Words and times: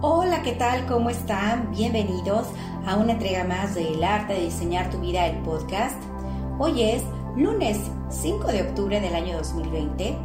Hola, 0.00 0.42
¿qué 0.42 0.52
tal? 0.52 0.86
¿Cómo 0.86 1.10
están? 1.10 1.72
Bienvenidos 1.72 2.46
a 2.86 2.94
una 2.94 3.14
entrega 3.14 3.42
más 3.42 3.74
del 3.74 4.04
arte 4.04 4.34
de 4.34 4.44
diseñar 4.44 4.90
tu 4.90 5.00
vida, 5.00 5.26
el 5.26 5.38
podcast. 5.38 5.96
Hoy 6.60 6.82
es 6.82 7.02
lunes 7.36 7.78
5 8.08 8.46
de 8.46 8.62
octubre 8.62 9.00
del 9.00 9.12
año 9.16 9.38
2020. 9.38 10.16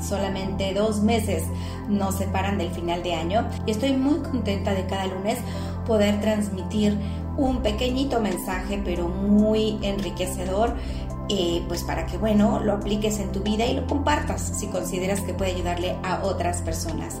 Solamente 0.00 0.74
dos 0.74 1.02
meses 1.02 1.44
nos 1.88 2.16
separan 2.16 2.58
del 2.58 2.72
final 2.72 3.04
de 3.04 3.14
año 3.14 3.48
y 3.64 3.70
estoy 3.70 3.92
muy 3.92 4.18
contenta 4.18 4.74
de 4.74 4.86
cada 4.86 5.06
lunes 5.06 5.38
poder 5.86 6.20
transmitir 6.20 6.98
un 7.36 7.62
pequeñito 7.62 8.18
mensaje 8.18 8.82
pero 8.84 9.06
muy 9.06 9.78
enriquecedor 9.82 10.74
eh, 11.28 11.64
pues 11.68 11.84
para 11.84 12.06
que 12.06 12.18
bueno 12.18 12.60
lo 12.60 12.72
apliques 12.72 13.20
en 13.20 13.30
tu 13.30 13.40
vida 13.40 13.66
y 13.66 13.74
lo 13.74 13.86
compartas 13.86 14.42
si 14.42 14.66
consideras 14.66 15.20
que 15.20 15.32
puede 15.32 15.52
ayudarle 15.52 15.96
a 16.02 16.24
otras 16.24 16.60
personas. 16.62 17.20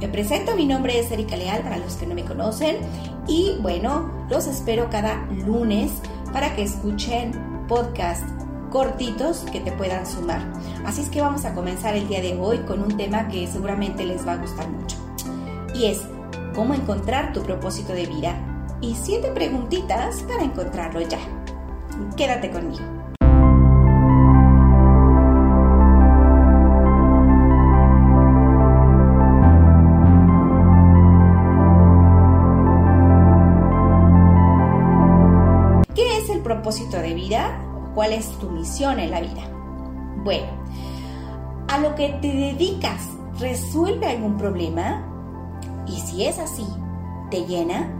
Me 0.00 0.08
presento, 0.08 0.54
mi 0.56 0.66
nombre 0.66 0.98
es 0.98 1.10
Erika 1.10 1.36
Leal 1.36 1.62
para 1.62 1.78
los 1.78 1.94
que 1.94 2.06
no 2.06 2.14
me 2.14 2.24
conocen 2.24 2.76
y 3.26 3.56
bueno, 3.60 4.10
los 4.28 4.46
espero 4.46 4.90
cada 4.90 5.24
lunes 5.46 5.90
para 6.32 6.54
que 6.54 6.62
escuchen 6.62 7.32
podcasts 7.66 8.26
cortitos 8.70 9.46
que 9.50 9.60
te 9.60 9.72
puedan 9.72 10.06
sumar. 10.06 10.40
Así 10.84 11.00
es 11.00 11.08
que 11.08 11.22
vamos 11.22 11.44
a 11.46 11.54
comenzar 11.54 11.96
el 11.96 12.08
día 12.08 12.20
de 12.20 12.38
hoy 12.38 12.58
con 12.58 12.82
un 12.82 12.96
tema 12.96 13.28
que 13.28 13.46
seguramente 13.46 14.04
les 14.04 14.26
va 14.26 14.32
a 14.32 14.36
gustar 14.36 14.68
mucho 14.68 14.96
y 15.74 15.86
es 15.86 16.02
cómo 16.54 16.74
encontrar 16.74 17.32
tu 17.32 17.42
propósito 17.42 17.92
de 17.92 18.06
vida 18.06 18.34
y 18.80 18.94
siete 18.94 19.28
preguntitas 19.28 20.22
para 20.22 20.42
encontrarlo 20.42 21.00
ya. 21.00 21.18
Quédate 22.16 22.50
conmigo. 22.50 22.95
¿Cuál 37.96 38.12
es 38.12 38.28
tu 38.38 38.50
misión 38.50 39.00
en 39.00 39.10
la 39.10 39.22
vida? 39.22 39.50
Bueno, 40.22 40.48
a 41.66 41.78
lo 41.78 41.94
que 41.94 42.10
te 42.20 42.28
dedicas, 42.28 43.08
¿resuelve 43.40 44.06
algún 44.06 44.36
problema? 44.36 45.02
Y 45.86 45.98
si 46.00 46.26
es 46.26 46.38
así, 46.38 46.66
¿te 47.30 47.46
llena? 47.46 47.90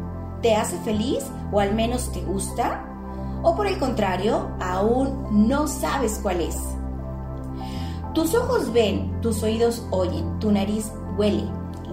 ¿Te 0.42 0.54
hace 0.54 0.76
feliz 0.80 1.24
o 1.50 1.60
al 1.60 1.74
menos 1.74 2.12
te 2.12 2.20
gusta? 2.20 2.84
¿O 3.42 3.56
por 3.56 3.66
el 3.66 3.78
contrario, 3.78 4.50
aún 4.60 5.48
no 5.48 5.66
sabes 5.66 6.20
cuál 6.22 6.42
es? 6.42 6.58
Tus 8.12 8.34
ojos 8.34 8.74
ven, 8.74 9.18
tus 9.22 9.42
oídos 9.42 9.86
oyen, 9.92 10.38
tu 10.40 10.52
nariz 10.52 10.92
huele. 11.16 11.44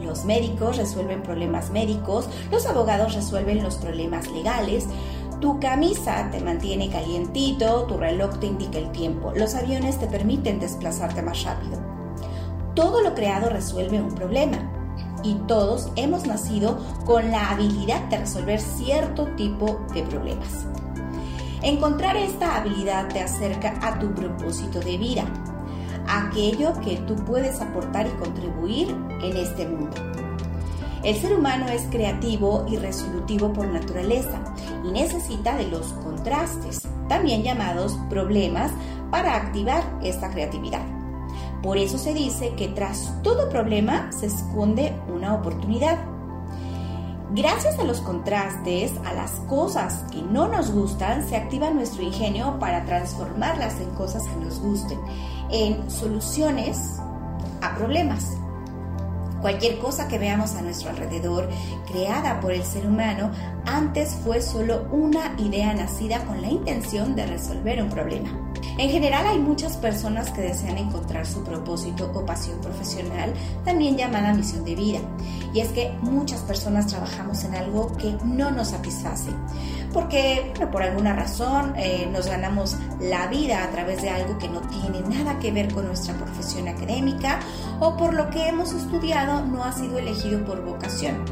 Los 0.01 0.25
médicos 0.25 0.75
resuelven 0.75 1.23
problemas 1.23 1.69
médicos, 1.69 2.27
los 2.51 2.65
abogados 2.65 3.13
resuelven 3.13 3.63
los 3.63 3.75
problemas 3.75 4.29
legales, 4.29 4.87
tu 5.43 5.59
camisa 5.59 6.29
te 6.31 6.39
mantiene 6.39 6.89
calientito, 6.89 7.83
tu 7.83 7.97
reloj 7.97 8.39
te 8.39 8.45
indica 8.45 8.77
el 8.77 8.93
tiempo, 8.93 9.33
los 9.35 9.55
aviones 9.55 9.99
te 9.99 10.07
permiten 10.07 10.57
desplazarte 10.57 11.21
más 11.21 11.43
rápido. 11.43 11.81
Todo 12.75 13.01
lo 13.01 13.13
creado 13.13 13.49
resuelve 13.49 14.01
un 14.01 14.15
problema 14.15 14.71
y 15.21 15.33
todos 15.45 15.91
hemos 15.97 16.25
nacido 16.25 16.77
con 17.03 17.29
la 17.29 17.49
habilidad 17.49 18.03
de 18.03 18.19
resolver 18.19 18.61
cierto 18.61 19.25
tipo 19.35 19.85
de 19.93 20.03
problemas. 20.03 20.65
Encontrar 21.61 22.15
esta 22.15 22.55
habilidad 22.55 23.09
te 23.09 23.19
acerca 23.19 23.73
a 23.85 23.99
tu 23.99 24.15
propósito 24.15 24.79
de 24.79 24.97
vida, 24.97 25.25
aquello 26.07 26.71
que 26.79 26.99
tú 26.99 27.15
puedes 27.15 27.59
aportar 27.59 28.07
y 28.07 28.11
contribuir 28.11 28.95
en 29.21 29.35
este 29.35 29.67
mundo. 29.67 30.12
El 31.03 31.17
ser 31.17 31.35
humano 31.35 31.67
es 31.67 31.81
creativo 31.91 32.65
y 32.69 32.77
resolutivo 32.77 33.51
por 33.51 33.67
naturaleza 33.67 34.39
y 34.85 34.91
necesita 34.91 35.57
de 35.57 35.67
los 35.67 35.87
contrastes, 36.01 36.87
también 37.09 37.43
llamados 37.43 37.99
problemas, 38.09 38.71
para 39.11 39.35
activar 39.35 39.83
esta 40.01 40.31
creatividad. 40.31 40.81
Por 41.61 41.77
eso 41.77 41.97
se 41.97 42.13
dice 42.13 42.53
que 42.55 42.69
tras 42.69 43.21
todo 43.21 43.49
problema 43.49 44.11
se 44.11 44.27
esconde 44.27 44.93
una 45.13 45.35
oportunidad. 45.35 45.99
Gracias 47.31 47.77
a 47.79 47.83
los 47.83 47.99
contrastes, 47.99 48.93
a 49.05 49.13
las 49.13 49.31
cosas 49.49 50.05
que 50.09 50.21
no 50.21 50.47
nos 50.47 50.71
gustan, 50.71 51.27
se 51.27 51.35
activa 51.35 51.69
nuestro 51.69 52.01
ingenio 52.01 52.59
para 52.59 52.85
transformarlas 52.85 53.79
en 53.81 53.89
cosas 53.91 54.23
que 54.23 54.45
nos 54.45 54.59
gusten, 54.59 54.99
en 55.51 55.91
soluciones 55.91 56.77
a 57.61 57.75
problemas. 57.75 58.37
Cualquier 59.43 59.77
cosa 59.77 60.07
que 60.07 60.17
veamos 60.17 60.55
a 60.55 60.61
nuestro 60.61 60.89
alrededor, 60.89 61.49
creada 61.85 62.39
por 62.39 62.53
el 62.53 62.63
ser 62.63 62.87
humano, 62.87 63.29
antes 63.65 64.15
fue 64.23 64.41
solo 64.41 64.87
una 64.89 65.35
idea 65.37 65.73
nacida 65.73 66.23
con 66.23 66.41
la 66.41 66.47
intención 66.47 67.13
de 67.13 67.25
resolver 67.25 67.83
un 67.83 67.89
problema. 67.89 68.29
En 68.77 68.89
general 68.89 69.27
hay 69.27 69.39
muchas 69.39 69.75
personas 69.75 70.31
que 70.31 70.39
desean 70.39 70.77
encontrar 70.77 71.27
su 71.27 71.43
propósito 71.43 72.09
o 72.15 72.25
pasión 72.25 72.61
profesional, 72.61 73.33
también 73.65 73.97
llamada 73.97 74.33
misión 74.33 74.63
de 74.63 74.75
vida. 74.75 74.99
Y 75.53 75.59
es 75.59 75.67
que 75.73 75.91
muchas 76.01 76.39
personas 76.43 76.87
trabajamos 76.87 77.43
en 77.43 77.55
algo 77.55 77.97
que 77.97 78.15
no 78.23 78.49
nos 78.49 78.69
satisface, 78.69 79.31
porque 79.93 80.51
por 80.71 80.83
alguna 80.83 81.13
razón 81.13 81.73
eh, 81.77 82.09
nos 82.11 82.27
ganamos 82.27 82.77
la 82.99 83.27
vida 83.27 83.63
a 83.63 83.69
través 83.69 84.01
de 84.01 84.09
algo 84.09 84.37
que 84.37 84.49
no 84.49 84.61
tiene 84.61 85.01
nada 85.01 85.39
que 85.39 85.51
ver 85.51 85.73
con 85.73 85.85
nuestra 85.85 86.15
profesión 86.15 86.67
académica 86.67 87.39
o 87.79 87.95
por 87.95 88.13
lo 88.13 88.29
que 88.29 88.47
hemos 88.47 88.73
estudiado 88.73 89.45
no 89.45 89.63
ha 89.63 89.71
sido 89.71 89.99
elegido 89.99 90.43
por 90.45 90.65
vocación. 90.65 91.23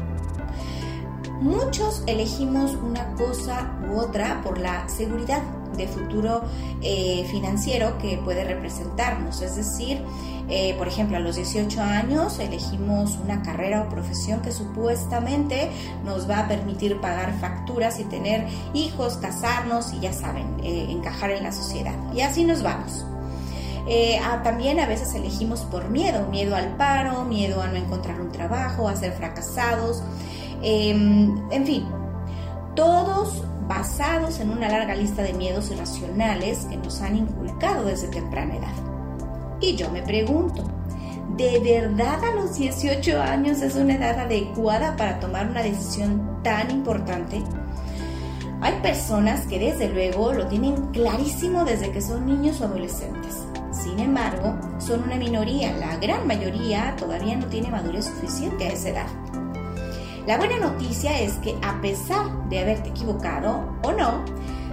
Muchos 1.40 2.04
elegimos 2.06 2.74
una 2.76 3.12
cosa 3.14 3.76
u 3.90 3.98
otra 3.98 4.40
por 4.42 4.58
la 4.58 4.88
seguridad 4.88 5.42
de 5.76 5.88
futuro 5.88 6.42
eh, 6.80 7.26
financiero 7.30 7.98
que 7.98 8.18
puede 8.18 8.44
representarnos. 8.44 9.42
Es 9.42 9.56
decir, 9.56 10.02
eh, 10.48 10.74
por 10.76 10.88
ejemplo, 10.88 11.16
a 11.16 11.20
los 11.20 11.36
18 11.36 11.80
años 11.80 12.38
elegimos 12.38 13.18
una 13.22 13.42
carrera 13.42 13.82
o 13.82 13.88
profesión 13.88 14.42
que 14.42 14.52
supuestamente 14.52 15.70
nos 16.04 16.28
va 16.28 16.40
a 16.40 16.48
permitir 16.48 17.00
pagar 17.00 17.38
facturas 17.40 18.00
y 18.00 18.04
tener 18.04 18.46
hijos, 18.74 19.16
casarnos 19.16 19.92
y 19.92 20.00
ya 20.00 20.12
saben, 20.12 20.46
eh, 20.62 20.86
encajar 20.90 21.30
en 21.30 21.42
la 21.42 21.52
sociedad. 21.52 21.94
Y 22.14 22.20
así 22.20 22.44
nos 22.44 22.62
vamos. 22.62 23.06
también 24.44 24.78
a 24.78 24.86
veces 24.86 25.12
elegimos 25.14 25.62
por 25.62 25.88
miedo, 25.88 26.28
miedo 26.30 26.54
al 26.54 26.76
paro, 26.76 27.24
miedo 27.24 27.60
a 27.60 27.66
no 27.66 27.76
encontrar 27.76 28.20
un 28.20 28.30
trabajo, 28.30 28.88
a 28.88 28.94
ser 28.94 29.12
fracasados, 29.12 30.02
em, 30.62 31.36
en 31.50 31.66
fin, 31.66 31.84
todos 32.74 33.42
basados 33.74 34.38
en 34.38 34.50
una 34.50 34.68
larga 34.68 34.94
lista 34.94 35.22
de 35.22 35.32
miedos 35.32 35.70
irracionales 35.70 36.66
que 36.66 36.76
nos 36.76 37.00
han 37.00 37.16
inculcado 37.16 37.86
desde 37.86 38.08
temprana 38.08 38.56
edad. 38.56 38.74
Y 39.62 39.76
yo 39.76 39.90
me 39.90 40.02
pregunto, 40.02 40.62
¿de 41.38 41.58
verdad 41.58 42.22
a 42.22 42.34
los 42.34 42.56
18 42.56 43.22
años 43.22 43.62
es 43.62 43.74
una 43.76 43.94
edad 43.94 44.18
adecuada 44.20 44.94
para 44.96 45.18
tomar 45.20 45.48
una 45.48 45.62
decisión 45.62 46.42
tan 46.42 46.70
importante? 46.70 47.42
Hay 48.60 48.74
personas 48.82 49.46
que 49.46 49.58
desde 49.58 49.88
luego 49.88 50.34
lo 50.34 50.46
tienen 50.48 50.88
clarísimo 50.88 51.64
desde 51.64 51.90
que 51.92 52.02
son 52.02 52.26
niños 52.26 52.60
o 52.60 52.66
adolescentes. 52.66 53.38
Sin 53.72 53.98
embargo, 53.98 54.54
son 54.80 55.02
una 55.04 55.16
minoría, 55.16 55.72
la 55.78 55.96
gran 55.96 56.26
mayoría 56.26 56.94
todavía 56.98 57.36
no 57.36 57.46
tiene 57.46 57.70
madurez 57.70 58.04
suficiente 58.04 58.66
a 58.66 58.72
esa 58.72 58.90
edad. 58.90 59.31
La 60.26 60.36
buena 60.36 60.58
noticia 60.58 61.18
es 61.18 61.34
que 61.38 61.56
a 61.62 61.80
pesar 61.80 62.48
de 62.48 62.60
haberte 62.60 62.90
equivocado 62.90 63.76
o 63.82 63.90
no, 63.90 64.24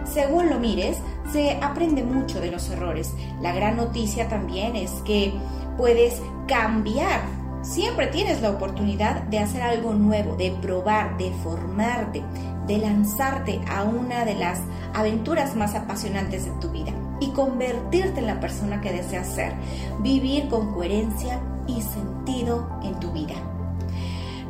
según 0.05 0.49
lo 0.49 0.59
mires, 0.59 0.97
se 1.31 1.53
aprende 1.61 2.03
mucho 2.03 2.39
de 2.39 2.51
los 2.51 2.69
errores. 2.69 3.13
La 3.41 3.53
gran 3.53 3.77
noticia 3.77 4.27
también 4.27 4.75
es 4.75 4.91
que 5.05 5.33
puedes 5.75 6.21
cambiar. 6.47 7.21
Siempre 7.63 8.07
tienes 8.07 8.41
la 8.41 8.51
oportunidad 8.51 9.23
de 9.23 9.39
hacer 9.39 9.63
algo 9.63 9.93
nuevo, 9.93 10.35
de 10.35 10.51
probar, 10.61 11.17
de 11.17 11.31
formarte, 11.43 12.23
de 12.67 12.77
lanzarte 12.77 13.59
a 13.67 13.83
una 13.83 14.25
de 14.25 14.35
las 14.35 14.59
aventuras 14.93 15.55
más 15.55 15.73
apasionantes 15.73 16.45
de 16.45 16.51
tu 16.61 16.69
vida 16.69 16.91
y 17.19 17.31
convertirte 17.31 18.19
en 18.19 18.27
la 18.27 18.39
persona 18.39 18.81
que 18.81 18.93
deseas 18.93 19.27
ser, 19.27 19.53
vivir 19.99 20.47
con 20.47 20.73
coherencia 20.73 21.39
y 21.67 21.81
sentido 21.81 22.69
en 22.83 22.99
tu 22.99 23.11
vida. 23.11 23.35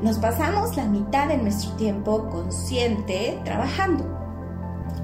Nos 0.02 0.18
pasamos 0.18 0.78
la 0.78 0.86
mitad 0.86 1.28
de 1.28 1.38
nuestro 1.38 1.72
tiempo 1.74 2.30
consciente 2.30 3.38
trabajando. 3.44 4.06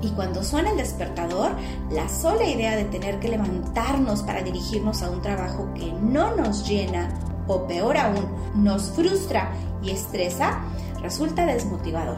Y 0.02 0.12
cuando 0.12 0.42
suena 0.42 0.72
el 0.72 0.78
despertador, 0.78 1.52
la 1.92 2.08
sola 2.08 2.46
idea 2.46 2.78
de 2.78 2.86
tener 2.86 3.20
que 3.20 3.28
levantarnos 3.28 4.24
para 4.24 4.42
dirigirnos 4.42 5.04
a 5.04 5.10
un 5.10 5.22
trabajo 5.22 5.70
que 5.74 5.92
no 5.92 6.34
nos 6.38 6.66
llena 6.66 7.10
o 7.46 7.68
peor 7.68 7.98
aún, 7.98 8.26
nos 8.56 8.92
frustra 8.92 9.52
y 9.84 9.92
estresa, 9.92 10.62
resulta 11.02 11.46
desmotivador. 11.46 12.18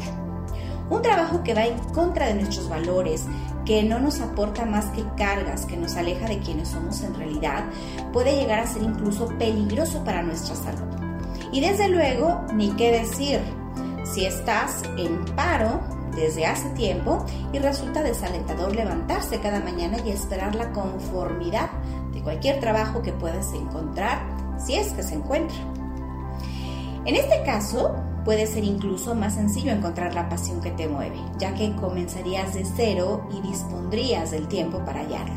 Un 0.91 1.01
trabajo 1.01 1.43
que 1.43 1.55
va 1.55 1.65
en 1.65 1.79
contra 1.95 2.27
de 2.27 2.35
nuestros 2.35 2.69
valores, 2.69 3.25
que 3.65 3.81
no 3.81 3.99
nos 3.99 4.21
aporta 4.21 4.65
más 4.65 4.85
que 4.91 5.03
cargas, 5.17 5.65
que 5.65 5.77
nos 5.77 5.95
aleja 5.95 6.27
de 6.27 6.39
quienes 6.39 6.69
somos 6.69 7.01
en 7.01 7.15
realidad, 7.15 7.63
puede 8.13 8.35
llegar 8.35 8.59
a 8.59 8.67
ser 8.67 8.83
incluso 8.83 9.27
peligroso 9.39 10.03
para 10.03 10.21
nuestra 10.21 10.55
salud. 10.55 10.96
Y 11.51 11.61
desde 11.61 11.89
luego, 11.89 12.41
ni 12.53 12.71
qué 12.71 12.91
decir, 12.91 13.39
si 14.03 14.25
estás 14.25 14.83
en 14.97 15.23
paro 15.35 15.81
desde 16.15 16.45
hace 16.45 16.69
tiempo 16.69 17.25
y 17.53 17.59
resulta 17.59 18.01
desalentador 18.03 18.75
levantarse 18.75 19.39
cada 19.39 19.59
mañana 19.59 19.97
y 20.05 20.09
esperar 20.09 20.55
la 20.55 20.71
conformidad 20.71 21.69
de 22.13 22.21
cualquier 22.21 22.59
trabajo 22.59 23.01
que 23.01 23.13
puedas 23.13 23.53
encontrar, 23.53 24.19
si 24.57 24.75
es 24.75 24.91
que 24.93 25.03
se 25.03 25.15
encuentra. 25.15 25.57
En 27.05 27.15
este 27.15 27.43
caso, 27.43 27.95
puede 28.25 28.47
ser 28.47 28.63
incluso 28.63 29.15
más 29.15 29.35
sencillo 29.35 29.71
encontrar 29.71 30.13
la 30.13 30.27
pasión 30.27 30.59
que 30.59 30.71
te 30.71 30.87
mueve, 30.87 31.17
ya 31.37 31.53
que 31.53 31.73
comenzarías 31.75 32.53
de 32.53 32.65
cero 32.65 33.27
y 33.31 33.47
dispondrías 33.47 34.31
del 34.31 34.47
tiempo 34.47 34.83
para 34.83 35.01
hallarla. 35.01 35.35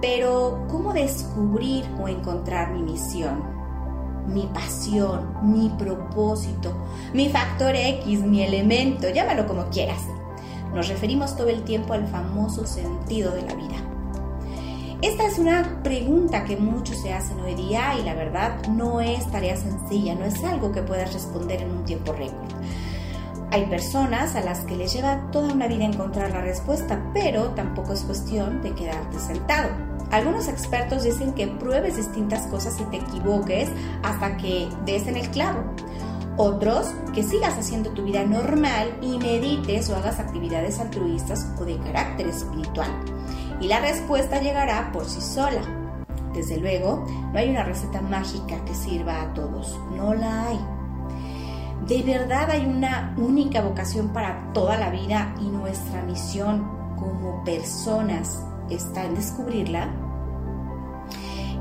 Pero, 0.00 0.66
¿cómo 0.70 0.92
descubrir 0.92 1.84
o 2.00 2.08
encontrar 2.08 2.72
mi 2.72 2.82
misión? 2.82 3.55
Mi 4.26 4.46
pasión, 4.46 5.34
mi 5.42 5.68
propósito, 5.70 6.72
mi 7.14 7.28
factor 7.28 7.74
X, 7.74 8.20
mi 8.22 8.42
elemento, 8.42 9.08
llámalo 9.08 9.46
como 9.46 9.66
quieras. 9.70 10.02
Nos 10.74 10.88
referimos 10.88 11.36
todo 11.36 11.48
el 11.48 11.62
tiempo 11.62 11.94
al 11.94 12.06
famoso 12.08 12.66
sentido 12.66 13.32
de 13.32 13.42
la 13.42 13.54
vida. 13.54 13.76
Esta 15.02 15.26
es 15.26 15.38
una 15.38 15.80
pregunta 15.82 16.44
que 16.44 16.56
muchos 16.56 17.00
se 17.02 17.12
hacen 17.12 17.38
hoy 17.40 17.54
día 17.54 17.94
y 17.98 18.02
la 18.02 18.14
verdad 18.14 18.66
no 18.68 19.00
es 19.00 19.30
tarea 19.30 19.56
sencilla, 19.56 20.14
no 20.14 20.24
es 20.24 20.42
algo 20.42 20.72
que 20.72 20.82
puedas 20.82 21.12
responder 21.12 21.62
en 21.62 21.70
un 21.70 21.84
tiempo 21.84 22.12
récord. 22.12 22.50
Hay 23.50 23.66
personas 23.66 24.34
a 24.34 24.40
las 24.40 24.60
que 24.60 24.74
les 24.74 24.92
lleva 24.92 25.30
toda 25.30 25.52
una 25.52 25.68
vida 25.68 25.84
encontrar 25.84 26.30
la 26.30 26.40
respuesta, 26.40 27.00
pero 27.14 27.50
tampoco 27.50 27.92
es 27.92 28.00
cuestión 28.00 28.62
de 28.62 28.72
quedarte 28.72 29.18
sentado. 29.18 29.68
Algunos 30.16 30.48
expertos 30.48 31.04
dicen 31.04 31.34
que 31.34 31.46
pruebes 31.46 31.98
distintas 31.98 32.46
cosas 32.46 32.80
y 32.80 32.84
te 32.84 32.96
equivoques 32.96 33.68
hasta 34.02 34.38
que 34.38 34.66
des 34.86 35.06
en 35.06 35.16
el 35.16 35.28
clavo. 35.28 35.62
Otros, 36.38 36.86
que 37.14 37.22
sigas 37.22 37.52
haciendo 37.58 37.90
tu 37.90 38.02
vida 38.02 38.24
normal 38.24 38.96
y 39.02 39.18
medites 39.18 39.90
o 39.90 39.96
hagas 39.96 40.18
actividades 40.18 40.80
altruistas 40.80 41.46
o 41.60 41.66
de 41.66 41.76
carácter 41.80 42.28
espiritual 42.28 42.88
y 43.60 43.68
la 43.68 43.80
respuesta 43.80 44.40
llegará 44.40 44.90
por 44.90 45.04
sí 45.04 45.20
sola. 45.20 45.60
Desde 46.32 46.56
luego, 46.56 47.04
no 47.30 47.38
hay 47.38 47.50
una 47.50 47.64
receta 47.64 48.00
mágica 48.00 48.64
que 48.64 48.74
sirva 48.74 49.20
a 49.20 49.34
todos, 49.34 49.78
no 49.94 50.14
la 50.14 50.48
hay. 50.48 50.60
De 51.86 52.02
verdad 52.02 52.50
hay 52.50 52.64
una 52.64 53.14
única 53.18 53.60
vocación 53.60 54.08
para 54.14 54.50
toda 54.54 54.78
la 54.78 54.88
vida 54.88 55.34
y 55.42 55.48
nuestra 55.48 56.02
misión 56.04 56.66
como 56.96 57.44
personas 57.44 58.40
está 58.70 59.04
en 59.04 59.14
descubrirla. 59.14 60.05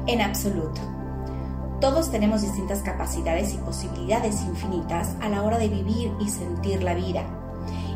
En 0.07 0.21
absoluto. 0.21 0.81
Todos 1.81 2.11
tenemos 2.11 2.41
distintas 2.41 2.79
capacidades 2.79 3.53
y 3.53 3.57
posibilidades 3.57 4.41
infinitas 4.43 5.15
a 5.21 5.29
la 5.29 5.41
hora 5.41 5.57
de 5.57 5.67
vivir 5.67 6.11
y 6.19 6.29
sentir 6.29 6.83
la 6.83 6.93
vida 6.93 7.25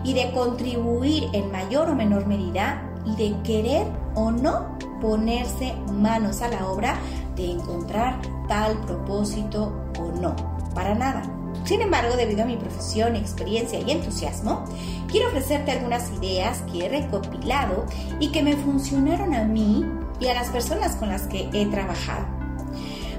y 0.04 0.14
de 0.14 0.32
contribuir 0.32 1.30
en 1.34 1.52
mayor 1.52 1.90
o 1.90 1.96
menor 1.96 2.26
medida 2.26 2.82
y 3.06 3.16
de 3.16 3.42
querer 3.44 3.88
o 4.16 4.32
no 4.32 4.78
ponerse 5.00 5.74
manos 5.94 6.42
a 6.42 6.50
la 6.50 6.68
obra 6.68 6.96
de 7.36 7.52
encontrar 7.52 8.20
tal 8.48 8.78
propósito 8.82 9.72
o 10.00 10.20
no, 10.20 10.36
para 10.74 10.96
nada. 10.96 11.24
Sin 11.64 11.82
embargo, 11.82 12.16
debido 12.16 12.44
a 12.44 12.46
mi 12.46 12.58
profesión, 12.58 13.16
experiencia 13.16 13.80
y 13.80 13.92
entusiasmo, 13.92 14.66
quiero 15.08 15.28
ofrecerte 15.28 15.72
algunas 15.72 16.12
ideas 16.14 16.64
que 16.72 16.86
he 16.86 16.90
recopilado 16.90 17.86
y 18.20 18.30
que 18.30 18.42
me 18.42 18.56
funcionaron 18.56 19.36
a 19.36 19.44
mí 19.44 19.86
y 20.20 20.28
a 20.28 20.34
las 20.34 20.50
personas 20.50 20.96
con 20.96 21.10
las 21.10 21.24
que 21.24 21.50
he 21.54 21.66
trabajado. 21.68 22.26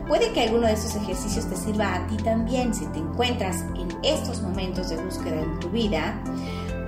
Puede 0.09 0.33
que 0.33 0.43
alguno 0.43 0.67
de 0.67 0.73
estos 0.73 0.97
ejercicios 0.97 1.49
te 1.49 1.57
sirva 1.57 1.95
a 1.95 2.07
ti 2.09 2.17
también 2.17 2.75
si 2.75 2.85
te 2.87 2.99
encuentras 2.99 3.63
en 3.77 3.89
estos 4.03 4.43
momentos 4.43 4.91
de 4.91 4.97
búsqueda 4.97 5.41
en 5.41 5.61
tu 5.61 5.69
vida 5.71 6.21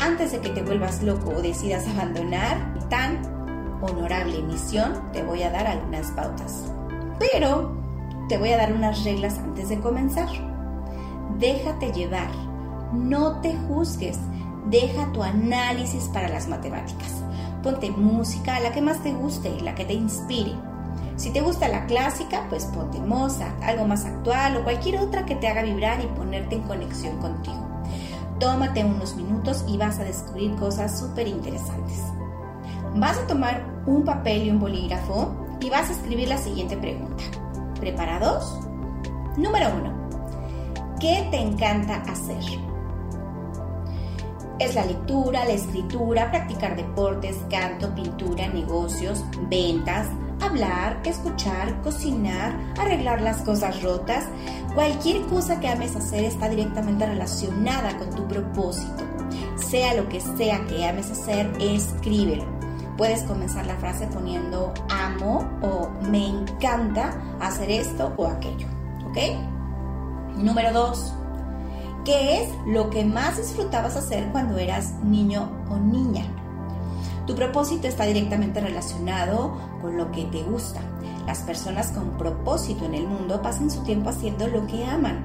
antes 0.01 0.33
de 0.33 0.41
que 0.41 0.51
te 0.51 0.63
vuelvas 0.63 1.03
loco 1.03 1.31
o 1.31 1.43
decidas 1.43 1.87
abandonar 1.87 2.57
tan 2.89 3.23
honorable 3.81 4.43
misión, 4.43 5.13
te 5.13 5.23
voy 5.23 5.43
a 5.43 5.51
dar 5.51 5.67
algunas 5.67 6.11
pautas. 6.11 6.73
Pero 7.19 7.77
te 8.29 8.39
voy 8.39 8.51
a 8.51 8.57
dar 8.57 8.73
unas 8.73 9.05
reglas 9.05 9.39
antes 9.39 9.69
de 9.69 9.79
comenzar. 9.79 10.29
Déjate 11.39 11.93
llevar, 11.93 12.31
no 12.93 13.41
te 13.41 13.57
juzgues, 13.69 14.19
deja 14.67 15.13
tu 15.13 15.23
análisis 15.23 16.09
para 16.09 16.29
las 16.29 16.49
matemáticas. 16.49 17.23
Ponte 17.63 17.91
música, 17.91 18.59
la 18.61 18.73
que 18.73 18.83
más 18.83 19.03
te 19.03 19.13
guste, 19.13 19.61
la 19.61 19.75
que 19.75 19.85
te 19.85 19.95
inspire. 19.95 20.53
Si 21.17 21.31
te 21.31 21.41
gusta 21.41 21.69
la 21.69 21.87
clásica, 21.87 22.47
pues 22.49 22.65
ponte 22.67 22.99
Mozart, 22.99 23.63
algo 23.63 23.87
más 23.87 24.05
actual 24.05 24.57
o 24.57 24.65
cualquier 24.65 24.99
otra 24.99 25.25
que 25.25 25.37
te 25.37 25.47
haga 25.47 25.63
vibrar 25.63 26.03
y 26.03 26.09
ponerte 26.09 26.57
en 26.57 26.63
conexión 26.63 27.19
contigo. 27.19 27.65
Tómate 28.41 28.85
unos 28.85 29.15
minutos 29.15 29.65
y 29.69 29.77
vas 29.77 30.01
a 30.01 30.05
descubrir 30.05 30.57
cosas 30.57 30.99
súper 30.99 31.29
interesantes. 31.29 32.03
Vas 32.97 33.19
a 33.19 33.27
tomar 33.27 33.65
un 33.87 34.05
papel 34.05 34.47
y 34.47 34.51
un 34.51 34.59
bolígrafo 34.59 35.33
y 35.61 35.71
vas 35.71 35.89
a 35.89 35.93
escribir 35.93 36.29
la 36.29 36.39
siguiente 36.39 36.77
pregunta. 36.77 37.23
¿Preparados? 37.79 38.59
Número 39.37 39.67
1. 39.77 40.99
¿Qué 40.99 41.29
te 41.31 41.41
encanta 41.41 42.03
hacer? 42.03 42.72
Es 44.63 44.77
la 44.77 44.85
lectura, 44.85 45.45
la 45.45 45.55
escritura, 45.55 46.31
practicar 46.31 46.77
deportes, 46.77 47.37
canto, 47.51 47.93
pintura, 47.97 48.47
negocios, 48.47 49.25
ventas, 49.51 50.07
hablar, 50.41 51.01
escuchar, 51.05 51.83
cocinar, 51.83 52.57
arreglar 52.79 53.23
las 53.23 53.39
cosas 53.39 53.83
rotas. 53.83 54.25
Cualquier 54.73 55.23
cosa 55.23 55.59
que 55.59 55.67
ames 55.67 55.97
hacer 55.97 56.23
está 56.23 56.49
directamente 56.49 57.05
relacionada 57.05 57.99
con 57.99 58.11
tu 58.11 58.29
propósito. 58.29 59.03
Sea 59.57 59.95
lo 59.95 60.09
que 60.09 60.21
sea 60.21 60.65
que 60.67 60.87
ames 60.87 61.11
hacer, 61.11 61.51
escríbelo. 61.59 62.45
Puedes 62.97 63.25
comenzar 63.25 63.67
la 63.67 63.75
frase 63.79 64.07
poniendo 64.07 64.73
amo 64.89 65.45
o 65.63 65.91
me 66.09 66.29
encanta 66.29 67.21
hacer 67.41 67.69
esto 67.69 68.13
o 68.17 68.29
aquello. 68.29 68.69
¿Ok? 69.09 70.37
Número 70.37 70.73
2. 70.73 71.15
¿Qué 72.05 72.43
es 72.43 72.49
lo 72.67 72.91
que 72.91 73.05
más 73.05 73.37
disfrutabas 73.37 73.97
hacer 73.97 74.27
cuando 74.33 74.59
eras 74.59 74.93
niño 75.05 75.49
o 75.71 75.77
niña? 75.77 76.25
Tu 77.29 77.37
propósito 77.37 77.87
está 77.87 78.05
directamente 78.07 78.61
relacionado 78.61 79.57
con 79.81 79.97
lo 79.97 80.11
que 80.11 80.25
te 80.25 80.43
gusta. 80.43 80.81
Las 81.27 81.43
personas 81.43 81.93
con 81.93 82.19
propósito 82.19 82.85
en 82.85 82.95
el 82.95 83.07
mundo 83.07 83.41
pasan 83.41 83.71
su 83.71 83.85
tiempo 83.85 84.11
haciendo 84.11 84.49
lo 84.49 84.67
que 84.67 84.85
aman. 84.85 85.25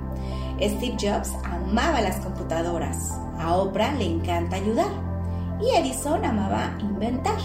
Steve 0.62 0.98
Jobs 1.02 1.34
amaba 1.44 2.00
las 2.02 2.18
computadoras, 2.18 3.12
a 3.40 3.56
Oprah 3.56 3.94
le 3.94 4.06
encanta 4.06 4.58
ayudar 4.58 4.92
y 5.60 5.76
Edison 5.76 6.24
amaba 6.24 6.78
inventar. 6.80 7.38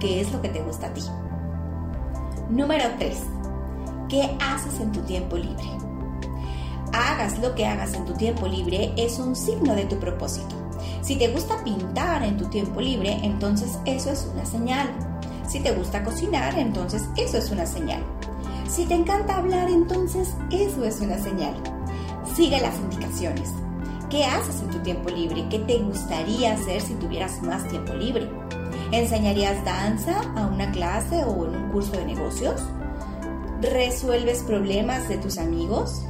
¿Qué 0.00 0.22
es 0.22 0.32
lo 0.32 0.40
que 0.40 0.48
te 0.48 0.62
gusta 0.62 0.86
a 0.86 0.94
ti? 0.94 1.02
Número 2.48 2.84
3. 2.98 3.18
¿Qué 4.08 4.38
haces 4.40 4.80
en 4.80 4.90
tu 4.90 5.00
tiempo 5.02 5.36
libre? 5.36 5.81
Hagas 6.92 7.38
lo 7.38 7.54
que 7.54 7.66
hagas 7.66 7.94
en 7.94 8.04
tu 8.04 8.12
tiempo 8.12 8.46
libre 8.46 8.92
es 8.96 9.18
un 9.18 9.34
signo 9.34 9.74
de 9.74 9.86
tu 9.86 9.98
propósito. 9.98 10.54
Si 11.00 11.16
te 11.16 11.28
gusta 11.28 11.64
pintar 11.64 12.22
en 12.22 12.36
tu 12.36 12.46
tiempo 12.46 12.80
libre, 12.80 13.18
entonces 13.22 13.78
eso 13.86 14.10
es 14.10 14.28
una 14.32 14.44
señal. 14.44 14.90
Si 15.48 15.60
te 15.60 15.72
gusta 15.72 16.04
cocinar, 16.04 16.58
entonces 16.58 17.04
eso 17.16 17.38
es 17.38 17.50
una 17.50 17.66
señal. 17.66 18.02
Si 18.68 18.84
te 18.84 18.94
encanta 18.94 19.36
hablar, 19.36 19.70
entonces 19.70 20.34
eso 20.50 20.84
es 20.84 21.00
una 21.00 21.18
señal. 21.18 21.54
Sigue 22.34 22.60
las 22.60 22.76
indicaciones. 22.78 23.50
¿Qué 24.10 24.24
haces 24.24 24.60
en 24.60 24.70
tu 24.70 24.78
tiempo 24.80 25.08
libre? 25.08 25.46
¿Qué 25.48 25.60
te 25.60 25.78
gustaría 25.78 26.52
hacer 26.52 26.82
si 26.82 26.94
tuvieras 26.94 27.42
más 27.42 27.66
tiempo 27.68 27.94
libre? 27.94 28.28
¿Enseñarías 28.90 29.64
danza 29.64 30.20
a 30.36 30.46
una 30.46 30.70
clase 30.70 31.24
o 31.24 31.46
en 31.46 31.56
un 31.56 31.70
curso 31.70 31.92
de 31.92 32.04
negocios? 32.04 32.62
¿Resuelves 33.62 34.42
problemas 34.42 35.08
de 35.08 35.16
tus 35.16 35.38
amigos? 35.38 36.04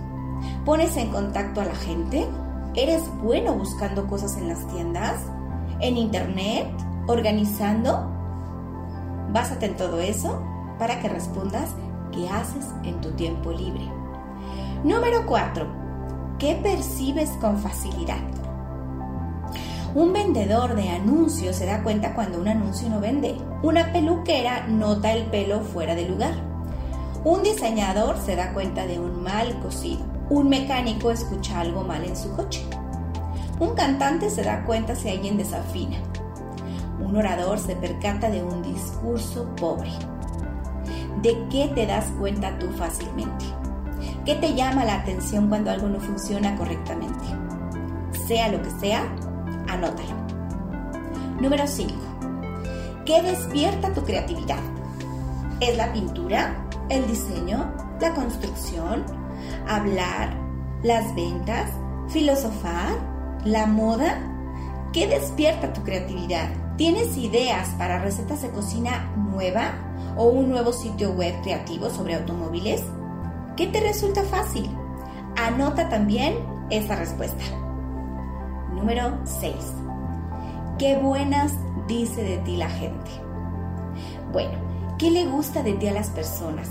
¿Pones 0.65 0.97
en 0.97 1.11
contacto 1.11 1.61
a 1.61 1.65
la 1.65 1.75
gente? 1.75 2.25
¿Eres 2.77 3.03
bueno 3.21 3.55
buscando 3.55 4.07
cosas 4.07 4.37
en 4.37 4.49
las 4.49 4.65
tiendas? 4.69 5.21
¿En 5.81 5.97
internet? 5.97 6.69
¿Organizando? 7.09 8.09
Básate 9.33 9.67
en 9.67 9.77
todo 9.77 9.99
eso 9.99 10.41
para 10.79 11.01
que 11.01 11.09
respondas 11.09 11.71
qué 12.13 12.29
haces 12.29 12.65
en 12.85 13.01
tu 13.01 13.11
tiempo 13.11 13.51
libre. 13.51 13.91
Número 14.85 15.27
4. 15.27 15.67
¿Qué 16.39 16.55
percibes 16.63 17.31
con 17.41 17.59
facilidad? 17.59 18.21
Un 19.97 20.13
vendedor 20.13 20.77
de 20.77 20.91
anuncios 20.91 21.57
se 21.57 21.67
da 21.67 21.83
cuenta 21.83 22.15
cuando 22.15 22.41
un 22.41 22.47
anuncio 22.47 22.89
no 22.89 23.01
vende. 23.01 23.37
Una 23.65 23.93
peluquera 23.93 24.69
nota 24.69 25.13
el 25.13 25.25
pelo 25.27 25.63
fuera 25.63 25.97
de 25.97 26.09
lugar. 26.09 26.35
Un 27.25 27.43
diseñador 27.43 28.17
se 28.25 28.37
da 28.37 28.53
cuenta 28.55 28.87
de 28.87 29.01
un 29.01 29.25
mal 29.25 29.59
cosido. 29.59 30.12
Un 30.31 30.49
mecánico 30.49 31.11
escucha 31.11 31.61
algo 31.61 31.83
mal 31.83 32.05
en 32.05 32.17
su 32.17 32.35
coche. 32.35 32.65
Un 33.59 33.75
cantante 33.75 34.31
se 34.31 34.43
da 34.43 34.65
cuenta 34.65 34.95
si 34.95 35.11
alguien 35.11 35.37
desafina. 35.37 35.99
Un 37.01 37.17
orador 37.17 37.59
se 37.59 37.77
percata 37.77 38.31
de 38.31 38.43
un 38.43 38.63
discurso 38.63 39.55
pobre. 39.57 39.91
¿De 41.21 41.47
qué 41.51 41.71
te 41.75 41.87
das 41.87 42.07
cuenta 42.19 42.59
tú 42.59 42.71
fácilmente? 42.73 43.45
¿Qué 44.25 44.35
te 44.37 44.55
llama 44.55 44.85
la 44.85 44.97
atención 44.97 45.49
cuando 45.49 45.71
algo 45.71 45.89
no 45.89 46.01
funciona 46.01 46.57
correctamente? 46.57 47.25
Sea 48.27 48.49
lo 48.49 48.63
que 48.63 48.71
sea, 48.71 49.03
anótalo. 49.69 50.23
Número 51.41 51.67
5. 51.67 51.93
¿Qué 53.05 53.21
despierta 53.21 53.93
tu 53.93 54.03
creatividad? 54.03 54.61
¿Es 55.61 55.77
la 55.77 55.93
pintura, 55.93 56.67
el 56.89 57.07
diseño, 57.07 57.73
la 58.01 58.15
construcción, 58.15 59.05
hablar, 59.69 60.35
las 60.83 61.15
ventas, 61.15 61.71
filosofar, 62.09 62.97
la 63.45 63.67
moda? 63.67 64.19
¿Qué 64.93 65.07
despierta 65.07 65.73
tu 65.73 65.83
creatividad? 65.83 66.49
¿Tienes 66.77 67.17
ideas 67.17 67.69
para 67.79 67.99
recetas 67.99 68.43
de 68.43 68.51
cocina 68.51 69.11
nueva 69.17 69.73
o 70.17 70.25
un 70.25 70.51
nuevo 70.51 70.73
sitio 70.73 71.13
web 71.13 71.35
creativo 71.43 71.91
sobre 71.91 72.15
automóviles? 72.15 72.83
¿Qué 73.57 73.67
te 73.67 73.81
resulta 73.81 74.23
fácil? 74.25 74.69
Anota 75.37 75.89
también 75.89 76.35
esa 76.71 76.97
respuesta. 76.97 77.45
Número 78.75 79.19
6. 79.25 79.55
¿Qué 80.79 80.97
buenas 80.97 81.53
dice 81.87 82.23
de 82.23 82.39
ti 82.39 82.57
la 82.57 82.69
gente? 82.69 83.11
Bueno, 84.33 84.59
¿qué 84.99 85.11
le 85.11 85.27
gusta 85.27 85.63
de 85.63 85.75
ti 85.75 85.87
a 85.87 85.93
las 85.93 86.09
personas? 86.11 86.71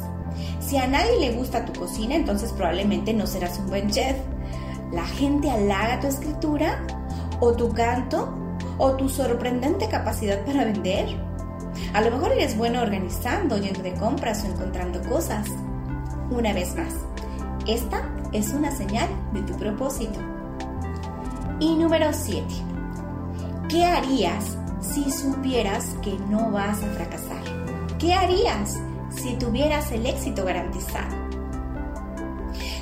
Si 0.59 0.77
a 0.77 0.87
nadie 0.87 1.19
le 1.19 1.35
gusta 1.35 1.65
tu 1.65 1.79
cocina, 1.79 2.15
entonces 2.15 2.51
probablemente 2.53 3.13
no 3.13 3.27
serás 3.27 3.57
un 3.59 3.67
buen 3.67 3.89
chef. 3.89 4.17
¿La 4.91 5.05
gente 5.05 5.49
halaga 5.49 5.99
tu 5.99 6.07
escritura? 6.07 6.85
¿O 7.39 7.53
tu 7.53 7.73
canto? 7.73 8.33
¿O 8.77 8.91
tu 8.93 9.09
sorprendente 9.09 9.87
capacidad 9.87 10.43
para 10.45 10.65
vender? 10.65 11.07
A 11.93 12.01
lo 12.01 12.11
mejor 12.11 12.31
eres 12.31 12.57
bueno 12.57 12.81
organizando, 12.81 13.57
yendo 13.57 13.81
de 13.81 13.93
compras 13.93 14.43
o 14.43 14.47
encontrando 14.47 15.01
cosas. 15.09 15.47
Una 16.29 16.53
vez 16.53 16.75
más, 16.75 16.93
esta 17.67 18.09
es 18.31 18.53
una 18.53 18.71
señal 18.71 19.09
de 19.33 19.41
tu 19.41 19.57
propósito. 19.57 20.19
Y 21.59 21.75
número 21.75 22.07
7. 22.11 22.45
¿Qué 23.69 23.85
harías 23.85 24.57
si 24.81 25.11
supieras 25.11 25.95
que 26.01 26.17
no 26.29 26.51
vas 26.51 26.81
a 26.81 26.87
fracasar? 26.87 27.43
¿Qué 27.99 28.13
harías 28.13 28.77
si 29.15 29.35
tuvieras 29.35 29.91
el 29.91 30.05
éxito 30.05 30.45
garantizado? 30.45 31.15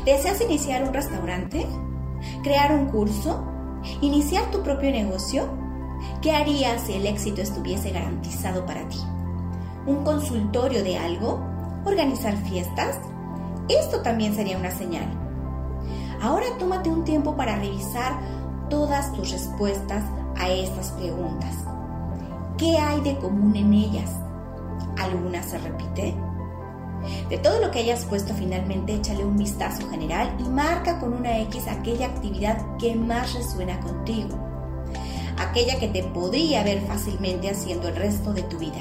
¿Deseas 0.06 0.42
iniciar 0.42 0.84
un 0.84 0.94
restaurante? 0.94 1.66
¿Crear 2.44 2.74
un 2.74 2.88
curso? 2.88 3.44
¿Iniciar 4.02 4.50
tu 4.52 4.64
propio 4.64 4.92
negocio? 4.92 5.48
¿Qué 6.22 6.32
harías 6.32 6.82
si 6.82 6.94
el 6.94 7.06
éxito 7.06 7.42
estuviese 7.42 7.92
garantizado 7.92 8.66
para 8.66 8.88
ti? 8.88 9.00
¿Un 9.86 10.04
consultorio 10.04 10.84
de 10.84 10.98
algo? 10.98 11.40
¿Organizar 11.86 12.36
fiestas? 12.38 12.98
Esto 13.68 14.02
también 14.02 14.36
sería 14.36 14.58
una 14.58 14.72
señal. 14.72 15.08
Ahora 16.22 16.46
tómate 16.58 16.90
un 16.90 17.04
tiempo 17.04 17.36
para 17.36 17.56
revisar 17.56 18.20
todas 18.70 19.14
tus 19.14 19.32
respuestas 19.32 20.04
a 20.38 20.50
estas 20.50 20.92
preguntas. 20.92 21.56
¿Qué 22.58 22.78
hay 22.78 23.00
de 23.02 23.18
común 23.18 23.56
en 23.56 23.74
ellas? 23.74 24.12
¿Alguna 25.00 25.42
se 25.42 25.58
repite? 25.58 26.14
De 27.30 27.38
todo 27.38 27.60
lo 27.60 27.72
que 27.72 27.80
hayas 27.80 28.04
puesto 28.06 28.34
finalmente, 28.34 28.96
échale 28.96 29.24
un 29.24 29.38
vistazo 29.38 29.90
general 29.90 30.36
y 30.40 30.44
marca 30.44 31.00
con 31.00 31.14
una 31.14 31.40
X 31.40 31.68
aquella 31.68 32.08
actividad 32.08 32.78
que 32.78 32.96
más 32.96 33.34
resuena 33.34 33.80
contigo, 33.80 34.38
aquella 35.38 35.80
que 35.80 35.88
te 35.88 36.04
podría 36.04 36.64
ver 36.64 36.82
fácilmente 36.82 37.50
haciendo 37.50 37.88
el 37.88 37.96
resto 37.96 38.34
de 38.34 38.44
tu 38.44 38.58
vida. 38.58 38.80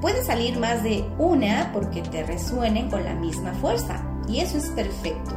Puede 0.00 0.24
salir 0.24 0.58
más 0.58 0.82
de 0.82 1.04
una 1.18 1.70
porque 1.74 2.00
te 2.00 2.22
resuenen 2.22 2.88
con 2.88 3.04
la 3.04 3.14
misma 3.14 3.52
fuerza 3.52 4.02
y 4.26 4.40
eso 4.40 4.56
es 4.56 4.70
perfecto. 4.70 5.32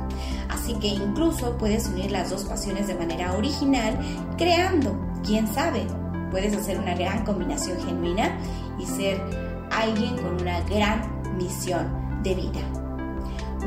Así 0.47 0.75
que 0.75 0.87
incluso 0.87 1.57
puedes 1.57 1.87
unir 1.87 2.11
las 2.11 2.29
dos 2.29 2.45
pasiones 2.45 2.87
de 2.87 2.95
manera 2.95 3.33
original 3.33 3.99
creando, 4.37 4.97
quién 5.25 5.53
sabe, 5.53 5.85
puedes 6.33 6.57
hacer 6.57 6.79
una 6.79 6.95
gran 6.95 7.23
combinación 7.25 7.79
genuina 7.79 8.35
y 8.79 8.87
ser 8.87 9.21
alguien 9.71 10.15
con 10.15 10.41
una 10.41 10.61
gran 10.61 11.37
misión 11.37 12.23
de 12.23 12.33
vida. 12.33 12.59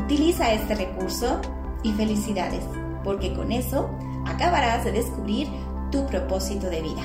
Utiliza 0.04 0.52
este 0.52 0.74
recurso 0.74 1.40
y 1.84 1.92
felicidades, 1.92 2.64
porque 3.04 3.32
con 3.34 3.52
eso 3.52 3.88
acabarás 4.26 4.84
de 4.84 4.90
descubrir 4.90 5.46
tu 5.92 6.04
propósito 6.06 6.68
de 6.68 6.82
vida. 6.82 7.02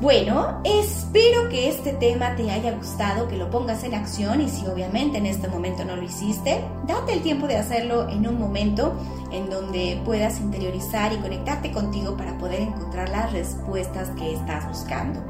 Bueno, 0.00 0.60
espero 0.62 1.48
que 1.48 1.68
este 1.68 1.92
tema 1.92 2.36
te 2.36 2.48
haya 2.52 2.70
gustado, 2.70 3.26
que 3.26 3.36
lo 3.36 3.50
pongas 3.50 3.82
en 3.82 3.94
acción 3.94 4.40
y 4.40 4.48
si 4.48 4.64
obviamente 4.68 5.18
en 5.18 5.26
este 5.26 5.48
momento 5.48 5.84
no 5.84 5.96
lo 5.96 6.04
hiciste, 6.04 6.60
date 6.86 7.14
el 7.14 7.22
tiempo 7.22 7.48
de 7.48 7.56
hacerlo 7.56 8.08
en 8.08 8.24
un 8.28 8.38
momento 8.38 8.94
en 9.32 9.50
donde 9.50 10.00
puedas 10.04 10.38
interiorizar 10.38 11.12
y 11.12 11.16
conectarte 11.16 11.72
contigo 11.72 12.16
para 12.16 12.38
poder 12.38 12.60
encontrar 12.60 13.08
las 13.08 13.32
respuestas 13.32 14.10
que 14.10 14.34
estás 14.34 14.68
buscando. 14.68 15.20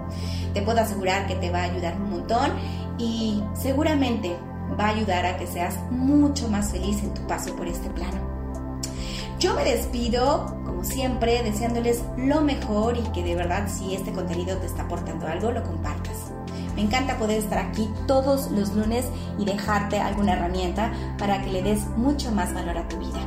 Te 0.52 0.60
puedo 0.60 0.82
asegurar 0.82 1.26
que 1.26 1.36
te 1.36 1.50
va 1.50 1.60
a 1.60 1.64
ayudar 1.64 1.96
un 1.96 2.10
montón 2.10 2.52
y 2.98 3.42
seguramente 3.54 4.36
va 4.78 4.88
a 4.88 4.90
ayudar 4.90 5.24
a 5.24 5.38
que 5.38 5.46
seas 5.46 5.78
mucho 5.90 6.46
más 6.50 6.72
feliz 6.72 7.02
en 7.02 7.14
tu 7.14 7.26
paso 7.26 7.56
por 7.56 7.66
este 7.66 7.88
plano. 7.88 8.27
Yo 9.38 9.54
me 9.54 9.64
despido, 9.64 10.46
como 10.64 10.82
siempre, 10.82 11.42
deseándoles 11.44 12.02
lo 12.16 12.40
mejor 12.40 12.96
y 12.96 13.02
que 13.12 13.22
de 13.22 13.36
verdad 13.36 13.68
si 13.68 13.94
este 13.94 14.10
contenido 14.10 14.56
te 14.56 14.66
está 14.66 14.82
aportando 14.82 15.28
algo, 15.28 15.52
lo 15.52 15.62
compartas. 15.62 16.32
Me 16.74 16.82
encanta 16.82 17.18
poder 17.18 17.38
estar 17.38 17.58
aquí 17.58 17.88
todos 18.08 18.50
los 18.50 18.74
lunes 18.74 19.04
y 19.38 19.44
dejarte 19.44 20.00
alguna 20.00 20.32
herramienta 20.32 20.92
para 21.18 21.40
que 21.40 21.52
le 21.52 21.62
des 21.62 21.86
mucho 21.96 22.32
más 22.32 22.52
valor 22.52 22.78
a 22.78 22.88
tu 22.88 22.98
vida. 22.98 23.20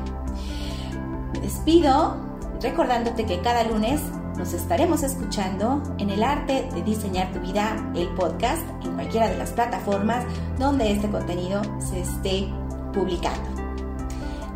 Me 1.32 1.40
despido 1.40 2.18
recordándote 2.62 3.26
que 3.26 3.40
cada 3.40 3.64
lunes 3.64 4.02
nos 4.38 4.52
estaremos 4.52 5.04
escuchando 5.04 5.82
en 5.98 6.10
el 6.10 6.24
arte 6.24 6.68
de 6.74 6.82
diseñar 6.82 7.32
tu 7.32 7.40
vida, 7.40 7.90
el 7.96 8.10
podcast, 8.10 8.62
en 8.84 8.96
cualquiera 8.96 9.30
de 9.30 9.38
las 9.38 9.52
plataformas 9.52 10.26
donde 10.60 10.92
este 10.92 11.10
contenido 11.10 11.62
se 11.80 12.02
esté 12.02 12.50
publicando. 12.94 13.61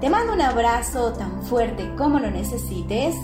Te 0.05 0.11
mando 0.11 0.33
un 0.33 0.41
abrazo 0.41 1.13
tan 1.13 1.41
fuerte 1.41 1.95
como 1.97 2.19
lo 2.19 2.29
necesites 2.29 3.15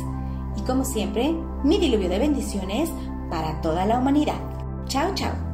y 0.58 0.62
como 0.64 0.84
siempre, 0.84 1.32
mi 1.64 1.78
diluvio 1.78 2.10
de 2.10 2.18
bendiciones 2.18 2.90
para 3.30 3.62
toda 3.62 3.86
la 3.86 4.00
humanidad. 4.00 4.42
Chao, 4.88 5.14
chao. 5.14 5.51